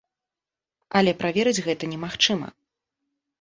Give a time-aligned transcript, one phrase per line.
[0.99, 2.47] Але праверыць гэта немагчыма.